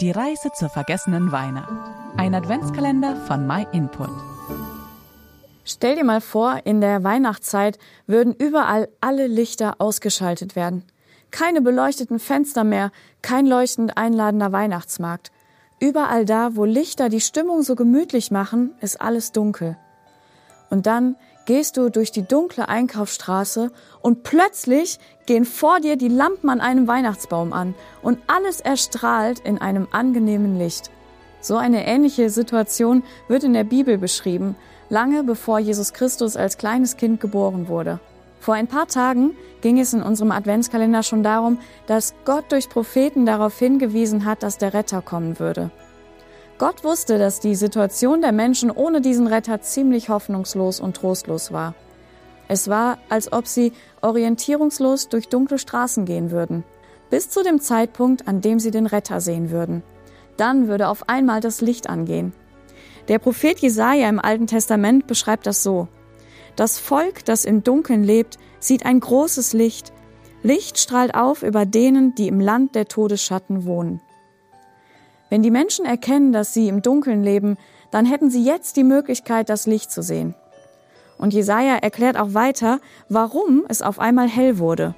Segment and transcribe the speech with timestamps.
[0.00, 1.72] Die Reise zur vergessenen Weihnacht.
[2.16, 4.10] Ein Adventskalender von MyInput.
[5.64, 10.84] Stell dir mal vor, in der Weihnachtszeit würden überall alle Lichter ausgeschaltet werden.
[11.32, 12.92] Keine beleuchteten Fenster mehr,
[13.22, 15.32] kein leuchtend einladender Weihnachtsmarkt.
[15.80, 19.76] Überall da, wo Lichter die Stimmung so gemütlich machen, ist alles dunkel.
[20.70, 21.16] Und dann
[21.46, 23.70] gehst du durch die dunkle Einkaufsstraße
[24.02, 29.58] und plötzlich gehen vor dir die Lampen an einem Weihnachtsbaum an und alles erstrahlt in
[29.58, 30.90] einem angenehmen Licht.
[31.40, 34.56] So eine ähnliche Situation wird in der Bibel beschrieben,
[34.90, 38.00] lange bevor Jesus Christus als kleines Kind geboren wurde.
[38.40, 43.26] Vor ein paar Tagen ging es in unserem Adventskalender schon darum, dass Gott durch Propheten
[43.26, 45.70] darauf hingewiesen hat, dass der Retter kommen würde.
[46.58, 51.76] Gott wusste, dass die Situation der Menschen ohne diesen Retter ziemlich hoffnungslos und trostlos war.
[52.48, 56.64] Es war, als ob sie orientierungslos durch dunkle Straßen gehen würden,
[57.10, 59.84] bis zu dem Zeitpunkt, an dem sie den Retter sehen würden.
[60.36, 62.32] Dann würde auf einmal das Licht angehen.
[63.06, 65.86] Der Prophet Jesaja im Alten Testament beschreibt das so:
[66.56, 69.92] Das Volk, das im Dunkeln lebt, sieht ein großes Licht.
[70.42, 74.00] Licht strahlt auf über denen, die im Land der Todesschatten wohnen.
[75.30, 77.58] Wenn die Menschen erkennen, dass sie im Dunkeln leben,
[77.90, 80.34] dann hätten sie jetzt die Möglichkeit, das Licht zu sehen.
[81.18, 84.94] Und Jesaja erklärt auch weiter, warum es auf einmal hell wurde.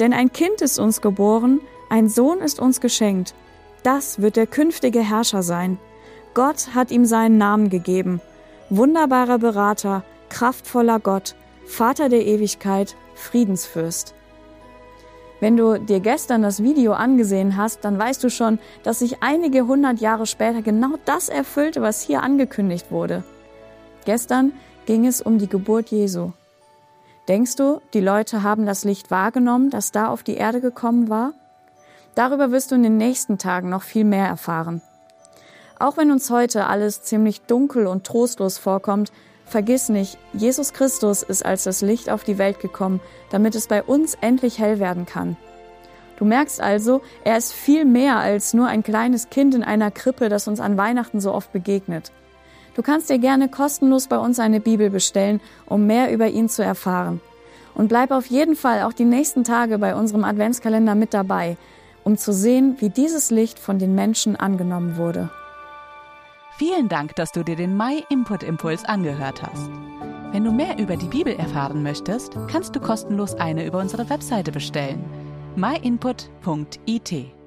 [0.00, 3.34] Denn ein Kind ist uns geboren, ein Sohn ist uns geschenkt.
[3.82, 5.78] Das wird der künftige Herrscher sein.
[6.34, 8.20] Gott hat ihm seinen Namen gegeben.
[8.70, 11.34] Wunderbarer Berater, kraftvoller Gott,
[11.66, 14.14] Vater der Ewigkeit, Friedensfürst.
[15.42, 19.66] Wenn du dir gestern das Video angesehen hast, dann weißt du schon, dass sich einige
[19.66, 23.24] hundert Jahre später genau das erfüllte, was hier angekündigt wurde.
[24.04, 24.52] Gestern
[24.86, 26.30] ging es um die Geburt Jesu.
[27.26, 31.32] Denkst du, die Leute haben das Licht wahrgenommen, das da auf die Erde gekommen war?
[32.14, 34.80] Darüber wirst du in den nächsten Tagen noch viel mehr erfahren.
[35.76, 39.10] Auch wenn uns heute alles ziemlich dunkel und trostlos vorkommt,
[39.52, 43.82] vergiss nicht, Jesus Christus ist als das Licht auf die Welt gekommen, damit es bei
[43.82, 45.36] uns endlich hell werden kann.
[46.16, 50.28] Du merkst also, er ist viel mehr als nur ein kleines Kind in einer Krippe,
[50.28, 52.12] das uns an Weihnachten so oft begegnet.
[52.74, 56.64] Du kannst dir gerne kostenlos bei uns eine Bibel bestellen, um mehr über ihn zu
[56.64, 57.20] erfahren.
[57.74, 61.56] Und bleib auf jeden Fall auch die nächsten Tage bei unserem Adventskalender mit dabei,
[62.04, 65.30] um zu sehen, wie dieses Licht von den Menschen angenommen wurde.
[66.56, 69.70] Vielen Dank, dass du dir den My Input Impuls angehört hast.
[70.32, 74.52] Wenn du mehr über die Bibel erfahren möchtest, kannst du kostenlos eine über unsere Webseite
[74.52, 75.04] bestellen.
[75.56, 77.41] myinput.it